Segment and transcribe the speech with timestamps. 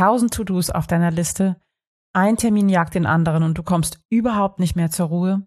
[0.00, 1.56] tausend To-Dos auf deiner Liste,
[2.14, 5.46] ein Termin jagt den anderen und du kommst überhaupt nicht mehr zur Ruhe?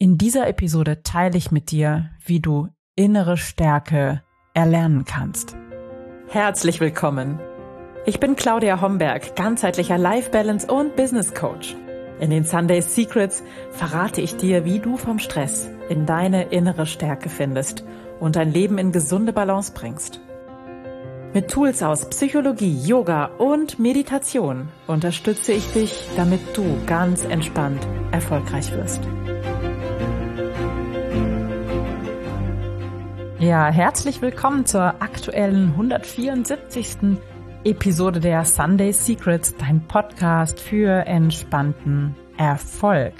[0.00, 5.56] In dieser Episode teile ich mit dir, wie du innere Stärke erlernen kannst.
[6.26, 7.38] Herzlich willkommen.
[8.04, 11.76] Ich bin Claudia Homberg, ganzheitlicher Life Balance und Business Coach.
[12.18, 17.28] In den Sunday Secrets verrate ich dir, wie du vom Stress in deine innere Stärke
[17.28, 17.84] findest
[18.18, 20.20] und dein Leben in gesunde Balance bringst.
[21.34, 28.70] Mit Tools aus Psychologie, Yoga und Meditation unterstütze ich dich, damit du ganz entspannt erfolgreich
[28.70, 29.02] wirst.
[33.40, 37.18] Ja, herzlich willkommen zur aktuellen 174.
[37.64, 43.14] Episode der Sunday Secrets, dein Podcast für entspannten Erfolg.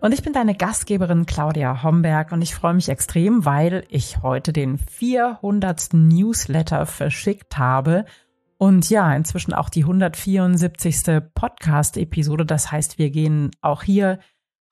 [0.00, 4.52] Und ich bin deine Gastgeberin Claudia Homberg und ich freue mich extrem, weil ich heute
[4.52, 5.94] den 400.
[5.94, 8.04] Newsletter verschickt habe
[8.58, 11.22] und ja, inzwischen auch die 174.
[11.34, 12.46] Podcast-Episode.
[12.46, 14.18] Das heißt, wir gehen auch hier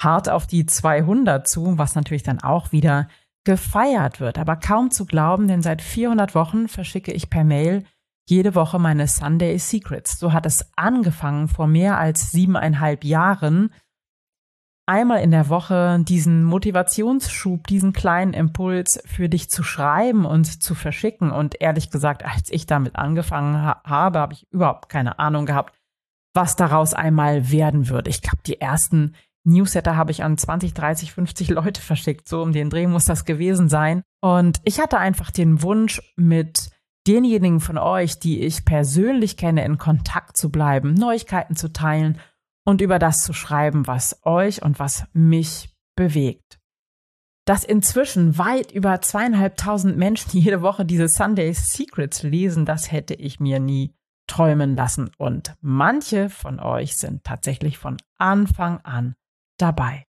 [0.00, 3.08] hart auf die 200 zu, was natürlich dann auch wieder
[3.44, 4.38] gefeiert wird.
[4.38, 7.84] Aber kaum zu glauben, denn seit 400 Wochen verschicke ich per Mail
[8.26, 10.18] jede Woche meine Sunday Secrets.
[10.18, 13.70] So hat es angefangen vor mehr als siebeneinhalb Jahren
[14.86, 20.74] einmal in der Woche diesen Motivationsschub, diesen kleinen Impuls für dich zu schreiben und zu
[20.74, 21.30] verschicken.
[21.30, 25.74] Und ehrlich gesagt, als ich damit angefangen ha habe, habe ich überhaupt keine Ahnung gehabt,
[26.34, 28.08] was daraus einmal werden wird.
[28.08, 32.28] Ich glaube, die ersten Newsletter habe ich an 20, 30, 50 Leute verschickt.
[32.28, 34.02] So um den Dreh muss das gewesen sein.
[34.20, 36.70] Und ich hatte einfach den Wunsch, mit
[37.06, 42.18] denjenigen von euch, die ich persönlich kenne, in Kontakt zu bleiben, Neuigkeiten zu teilen
[42.64, 46.58] und über das zu schreiben, was euch und was mich bewegt.
[47.46, 53.38] Dass inzwischen weit über zweieinhalbtausend Menschen jede Woche diese Sunday Secrets lesen, das hätte ich
[53.38, 53.94] mir nie
[54.26, 55.10] träumen lassen.
[55.18, 59.14] Und manche von euch sind tatsächlich von Anfang an
[59.58, 60.06] dabei.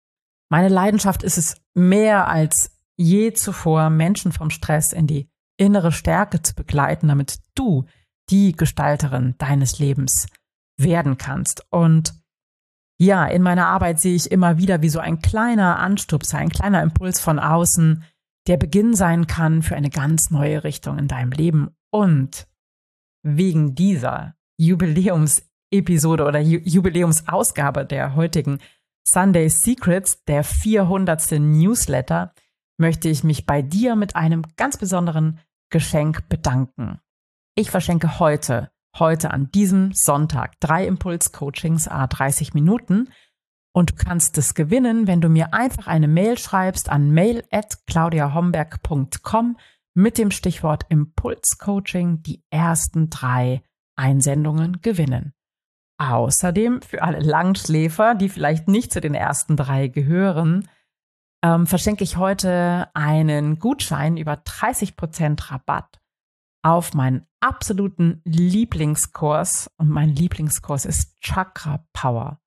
[0.51, 6.43] Meine Leidenschaft ist es mehr als je zuvor, Menschen vom Stress in die innere Stärke
[6.43, 7.85] zu begleiten, damit du
[8.31, 10.27] die Gestalterin deines Lebens
[10.77, 11.65] werden kannst.
[11.71, 12.15] Und
[13.01, 16.83] ja, in meiner Arbeit sehe ich immer wieder, wie so ein kleiner Anstupser, ein kleiner
[16.83, 18.05] Impuls von außen
[18.47, 21.71] der Beginn sein kann für eine ganz neue Richtung in deinem Leben.
[21.91, 22.47] Und
[23.23, 28.59] wegen dieser Jubiläumsepisode oder Jubiläumsausgabe der heutigen
[29.09, 31.33] Sunday Secrets, der 400.
[31.41, 32.35] Newsletter,
[32.77, 35.41] möchte ich mich bei dir mit einem ganz besonderen
[35.71, 37.01] Geschenk bedanken.
[37.55, 43.11] Ich verschenke heute heute an diesem Sonntag drei Impuls-Coachings a 30 Minuten.
[43.73, 47.87] Und du kannst es gewinnen, wenn du mir einfach eine Mail schreibst an mail at
[47.87, 49.57] claudiahomberg.com
[49.95, 53.63] mit dem Stichwort Impulscoaching die ersten drei
[53.97, 55.35] Einsendungen gewinnen.
[55.99, 60.69] Außerdem für alle Langschläfer, die vielleicht nicht zu den ersten drei gehören,
[61.43, 66.01] ähm, verschenke ich heute einen Gutschein über 30% Rabatt
[66.63, 72.41] auf meinen absoluten Lieblingskurs und mein Lieblingskurs ist Chakra Power.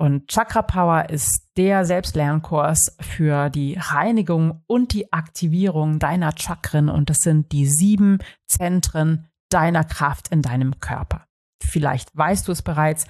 [0.00, 7.10] Und Chakra Power ist der Selbstlernkurs für die Reinigung und die Aktivierung deiner Chakren und
[7.10, 11.26] das sind die sieben Zentren deiner Kraft in deinem Körper.
[11.62, 13.06] Vielleicht weißt du es bereits.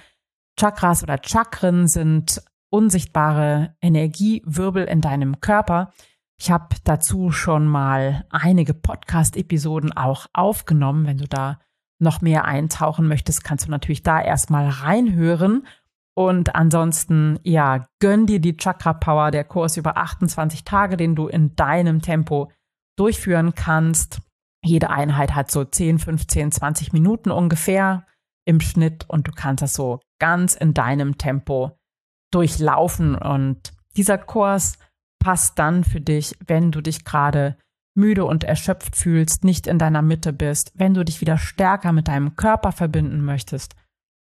[0.59, 5.93] Chakras oder Chakren sind unsichtbare Energiewirbel in deinem Körper,
[6.41, 11.07] ich habe dazu schon mal einige Podcast-Episoden auch aufgenommen.
[11.07, 11.61] Wenn du da
[11.99, 15.67] noch mehr eintauchen möchtest, kannst du natürlich da erstmal reinhören.
[16.15, 21.27] Und ansonsten, ja, gönn dir die Chakra Power, der Kurs über 28 Tage, den du
[21.27, 22.51] in deinem Tempo
[22.97, 24.21] durchführen kannst.
[24.65, 28.07] Jede Einheit hat so 10, 15, 20 Minuten ungefähr
[28.45, 31.79] im Schnitt und du kannst das so ganz in deinem Tempo
[32.33, 33.15] durchlaufen.
[33.15, 34.79] Und dieser Kurs
[35.19, 37.57] passt dann für dich, wenn du dich gerade
[37.95, 42.09] müde und erschöpft fühlst, nicht in deiner Mitte bist, wenn du dich wieder stärker mit
[42.09, 43.75] deinem Körper verbinden möchtest,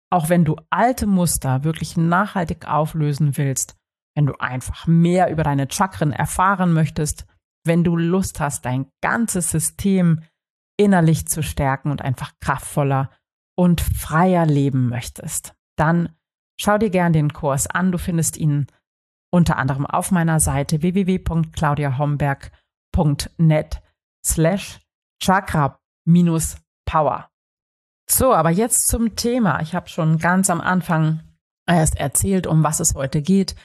[0.10, 3.76] auch wenn du alte Muster wirklich nachhaltig auflösen willst,
[4.16, 7.26] wenn du einfach mehr über deine Chakren erfahren möchtest,
[7.66, 10.22] wenn du Lust hast, dein ganzes System
[10.78, 13.12] innerlich zu stärken und einfach kraftvoller
[13.56, 16.16] und freier leben möchtest, dann
[16.60, 17.92] schau dir gern den Kurs an.
[17.92, 18.68] Du findest ihn
[19.30, 23.82] unter anderem auf meiner Seite www.claudiahomberg.net
[24.26, 24.80] slash
[25.22, 27.30] chakra-power.
[28.10, 29.60] So, aber jetzt zum Thema.
[29.62, 31.20] Ich habe schon ganz am Anfang
[31.68, 33.58] erst erzählt, um was es heute geht.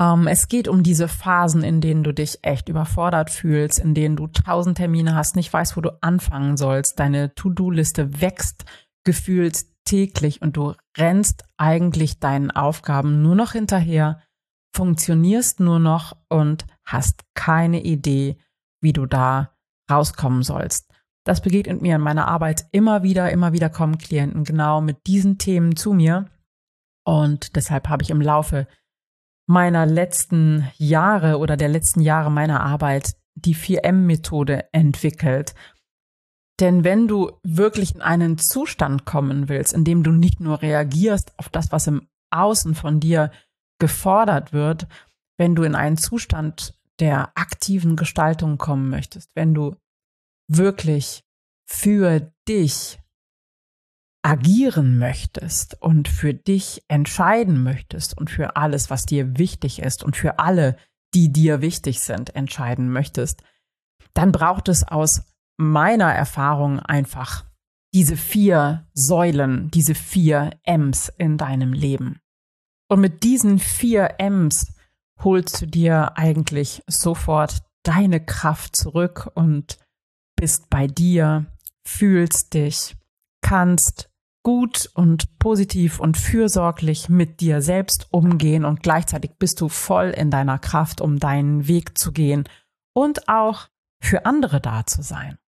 [0.00, 4.16] Ähm, es geht um diese Phasen, in denen du dich echt überfordert fühlst, in denen
[4.16, 8.64] du tausend Termine hast, nicht weißt, wo du anfangen sollst, deine To-Do-Liste wächst
[9.04, 14.20] gefühlt tagtäglich und du rennst eigentlich deinen Aufgaben nur noch hinterher,
[14.74, 18.36] funktionierst nur noch und hast keine Idee,
[18.80, 19.54] wie du da
[19.90, 20.92] rauskommen sollst.
[21.24, 25.38] Das begegnet mir in meiner Arbeit immer wieder, immer wieder kommen Klienten genau mit diesen
[25.38, 26.30] Themen zu mir.
[27.04, 28.66] Und deshalb habe ich im Laufe
[29.46, 35.54] meiner letzten Jahre oder der letzten Jahre meiner Arbeit die 4M-Methode entwickelt.
[36.60, 41.32] Denn wenn du wirklich in einen Zustand kommen willst, in dem du nicht nur reagierst
[41.38, 43.30] auf das, was im Außen von dir
[43.78, 44.86] gefordert wird,
[45.36, 49.76] wenn du in einen Zustand der aktiven Gestaltung kommen möchtest, wenn du
[50.48, 51.24] wirklich
[51.66, 52.98] für dich
[54.22, 60.16] agieren möchtest und für dich entscheiden möchtest und für alles, was dir wichtig ist und
[60.16, 60.76] für alle,
[61.14, 63.42] die dir wichtig sind, entscheiden möchtest,
[64.14, 65.22] dann braucht es aus
[65.56, 67.44] meiner Erfahrung einfach
[67.94, 72.20] diese vier Säulen, diese vier M's in deinem Leben.
[72.88, 74.74] Und mit diesen vier M's
[75.22, 79.78] holst du dir eigentlich sofort deine Kraft zurück und
[80.36, 81.46] bist bei dir,
[81.86, 82.96] fühlst dich,
[83.42, 84.10] kannst
[84.42, 90.30] gut und positiv und fürsorglich mit dir selbst umgehen und gleichzeitig bist du voll in
[90.30, 92.44] deiner Kraft, um deinen Weg zu gehen
[92.94, 93.68] und auch
[94.00, 95.38] für andere da zu sein.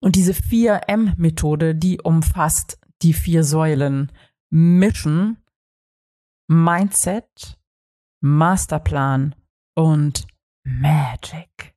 [0.00, 4.12] Und diese 4M-Methode, die umfasst die vier Säulen
[4.50, 5.38] Mission,
[6.46, 7.58] Mindset,
[8.20, 9.34] Masterplan
[9.74, 10.26] und
[10.64, 11.74] Magic.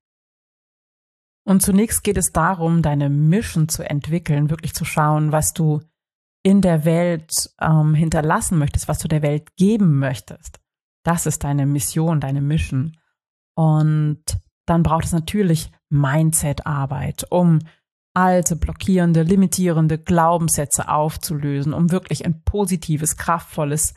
[1.46, 5.82] Und zunächst geht es darum, deine Mission zu entwickeln, wirklich zu schauen, was du
[6.44, 7.32] in der Welt
[7.62, 10.60] ähm, hinterlassen möchtest, was du der Welt geben möchtest.
[11.04, 12.98] Das ist deine Mission, deine Mission.
[13.56, 14.24] Und
[14.66, 17.60] dann braucht es natürlich Mindset-Arbeit, um
[18.14, 23.94] alte, blockierende, limitierende Glaubenssätze aufzulösen, um wirklich ein positives, kraftvolles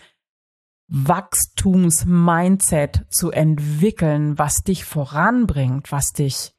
[0.91, 6.53] Wachstums-Mindset zu entwickeln, was dich voranbringt, was dich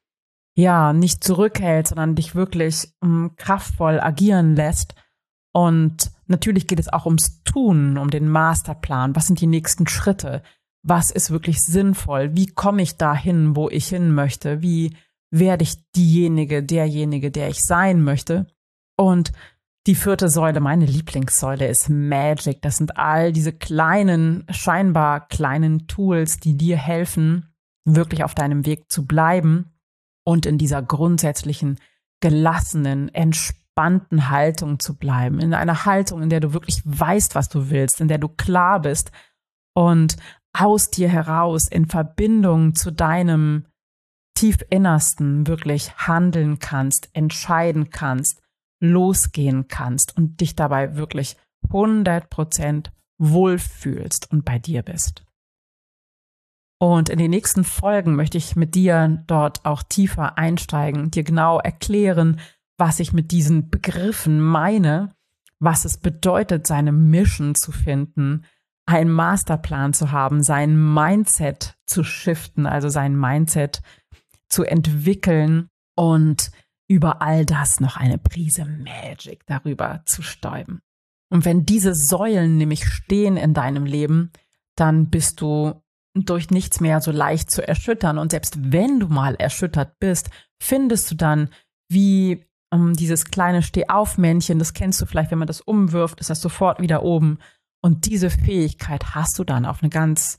[0.56, 4.96] ja nicht zurückhält, sondern dich wirklich um, ähm, kraftvoll agieren lässt
[5.54, 9.16] und natürlich geht es auch ums Tun, um den Masterplan.
[9.16, 10.44] Was sind die nächsten Schritte?
[10.84, 12.36] Was ist wirklich sinnvoll?
[12.36, 14.62] Wie komme ich dahin, wo ich hin möchte?
[14.62, 14.96] Wie
[15.30, 18.48] werde ich diejenige, derjenige, der ich sein möchte?
[18.98, 19.32] Und
[19.88, 22.62] die vierte Säule, meine Lieblingssäule, ist Magic.
[22.62, 27.54] Das sind all diese kleinen, scheinbar kleinen Tools, die dir helfen,
[27.86, 29.74] wirklich auf deinem Weg zu bleiben
[30.24, 31.80] und in dieser grundsätzlichen,
[32.20, 37.72] gelassenen, entspannten, Haltung zu bleiben, in einer Haltung, in der du wirklich weißt, was du
[37.72, 39.12] willst, in der du klar bist
[39.74, 40.18] und
[40.54, 43.66] aus dir heraus in Verbindung zu deinem
[44.36, 48.41] tiefinnersten wirklich handeln kannst, entscheiden kannst,
[48.82, 51.38] losgehen kannst und dich dabei wirklich
[51.68, 55.24] 100 Prozent wohlfühlst und bei dir bist.
[56.80, 61.60] Und in den nächsten Folgen möchte ich mit dir dort auch tiefer einsteigen, dir genau
[61.60, 62.40] erklären,
[62.78, 65.14] was ich mit diesen Begriffen meine,
[65.60, 68.46] was es bedeutet, seine Mission zu finden,
[68.88, 73.84] einen Masterplan zu haben, sein Mindset zu shiften, also sein Mindset
[74.50, 76.52] zu entwickeln und
[76.92, 80.82] über all das noch eine Prise Magic darüber zu stäuben.
[81.32, 84.32] Und wenn diese Säulen nämlich stehen in deinem Leben,
[84.76, 85.82] dann bist du
[86.14, 88.18] durch nichts mehr so leicht zu erschüttern.
[88.18, 90.32] Und selbst wenn du mal erschüttert bist,
[90.62, 91.50] findest du dann,
[91.90, 96.42] wie um, dieses kleine Stehaufmännchen, das kennst du vielleicht, wenn man das umwirft, ist das
[96.42, 97.38] sofort wieder oben.
[97.82, 100.36] Und diese Fähigkeit hast du dann auf eine ganz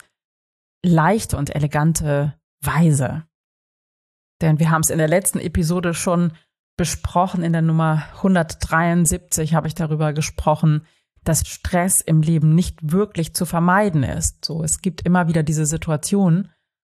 [0.84, 3.24] leichte und elegante Weise.
[4.42, 6.32] Denn wir haben es in der letzten Episode schon
[6.76, 10.84] besprochen, in der Nummer 173 habe ich darüber gesprochen,
[11.24, 14.44] dass Stress im Leben nicht wirklich zu vermeiden ist.
[14.44, 16.50] So, es gibt immer wieder diese Situation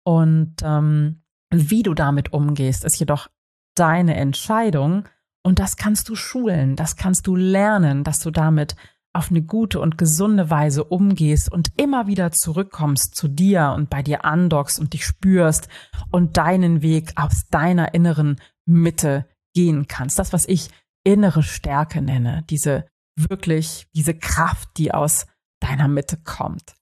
[0.05, 3.27] und ähm, wie du damit umgehst, ist jedoch
[3.75, 5.07] deine Entscheidung
[5.43, 8.75] und das kannst du schulen, das kannst du lernen, dass du damit
[9.13, 14.01] auf eine gute und gesunde Weise umgehst und immer wieder zurückkommst zu dir und bei
[14.01, 15.69] dir andockst und dich spürst
[16.11, 20.17] und deinen Weg aus deiner inneren Mitte gehen kannst.
[20.17, 20.69] Das, was ich
[21.03, 25.27] innere Stärke nenne, diese wirklich, diese Kraft, die aus
[25.59, 26.73] deiner Mitte kommt.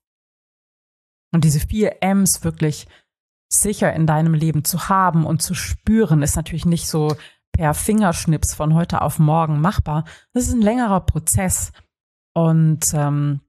[1.34, 2.86] Und diese vier M's wirklich
[3.50, 7.14] sicher in deinem Leben zu haben und zu spüren, ist natürlich nicht so
[7.52, 10.04] per Fingerschnips von heute auf morgen machbar.
[10.32, 11.72] Das ist ein längerer Prozess.
[12.34, 13.40] Und ähm,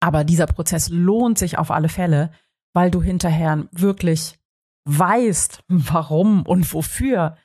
[0.00, 2.32] aber dieser Prozess lohnt sich auf alle Fälle,
[2.74, 4.38] weil du hinterher wirklich
[4.84, 7.36] weißt, warum und wofür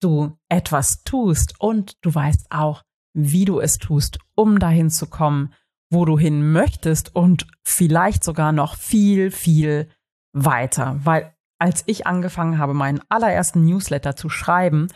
[0.00, 5.52] du etwas tust und du weißt auch, wie du es tust, um dahin zu kommen,
[5.90, 9.88] wo du hin möchtest und vielleicht sogar noch viel, viel
[10.32, 11.00] weiter.
[11.02, 14.88] Weil als ich angefangen habe, meinen allerersten Newsletter zu schreiben,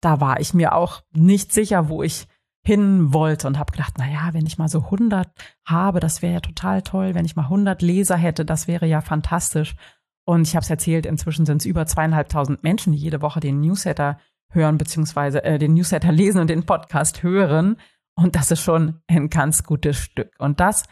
[0.00, 2.26] da war ich mir auch nicht sicher, wo ich
[2.68, 5.26] hin wollte und habe gedacht, na ja, wenn ich mal so 100
[5.66, 7.14] habe, das wäre ja total toll.
[7.14, 9.74] Wenn ich mal 100 Leser hätte, das wäre ja fantastisch.
[10.26, 13.62] Und ich habe es erzählt, inzwischen sind es über zweieinhalbtausend Menschen, die jede Woche den
[13.62, 14.18] Newsletter
[14.52, 17.78] hören, beziehungsweise äh, den Newsletter lesen und den Podcast hören.
[18.14, 20.34] Und das ist schon ein ganz gutes Stück.
[20.38, 20.82] Und das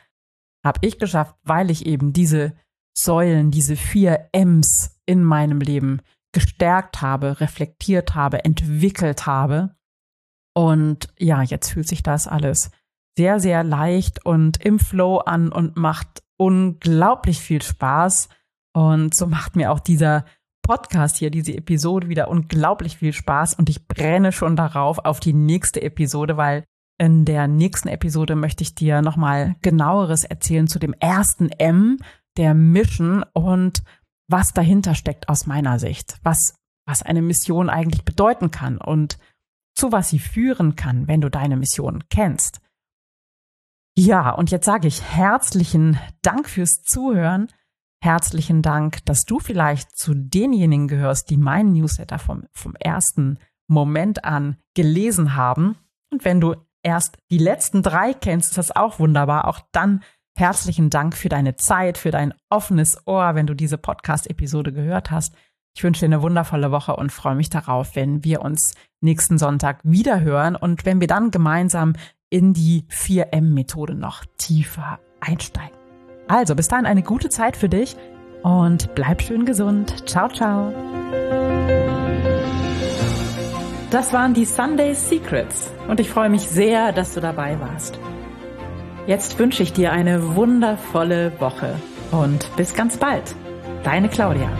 [0.64, 2.54] habe ich geschafft, weil ich eben diese
[2.96, 6.00] Säulen, diese vier M's in meinem Leben
[6.32, 9.76] gestärkt habe, reflektiert habe, entwickelt habe.
[10.56, 12.70] Und ja, jetzt fühlt sich das alles
[13.18, 18.30] sehr, sehr leicht und im Flow an und macht unglaublich viel Spaß.
[18.74, 20.24] Und so macht mir auch dieser
[20.62, 23.54] Podcast hier, diese Episode wieder unglaublich viel Spaß.
[23.54, 26.64] Und ich brenne schon darauf auf die nächste Episode, weil
[26.98, 31.98] in der nächsten Episode möchte ich dir nochmal genaueres erzählen zu dem ersten M,
[32.38, 33.82] der Mission und
[34.28, 36.54] was dahinter steckt aus meiner Sicht, was,
[36.86, 39.18] was eine Mission eigentlich bedeuten kann und
[39.76, 42.60] zu was sie führen kann, wenn du deine Mission kennst.
[43.96, 47.48] Ja, und jetzt sage ich herzlichen Dank fürs Zuhören.
[48.02, 54.24] Herzlichen Dank, dass du vielleicht zu denjenigen gehörst, die meinen Newsletter vom, vom ersten Moment
[54.24, 55.76] an gelesen haben.
[56.12, 59.48] Und wenn du erst die letzten drei kennst, ist das auch wunderbar.
[59.48, 60.02] Auch dann
[60.36, 65.34] herzlichen Dank für deine Zeit, für dein offenes Ohr, wenn du diese Podcast-Episode gehört hast.
[65.76, 69.80] Ich wünsche dir eine wundervolle Woche und freue mich darauf, wenn wir uns nächsten Sonntag
[69.82, 71.92] wieder hören und wenn wir dann gemeinsam
[72.30, 75.76] in die 4M-Methode noch tiefer einsteigen.
[76.28, 77.94] Also bis dahin eine gute Zeit für dich
[78.42, 80.08] und bleib schön gesund.
[80.08, 80.72] Ciao, ciao.
[83.90, 87.98] Das waren die Sunday Secrets und ich freue mich sehr, dass du dabei warst.
[89.06, 91.74] Jetzt wünsche ich dir eine wundervolle Woche
[92.12, 93.36] und bis ganz bald.
[93.84, 94.50] Deine Claudia.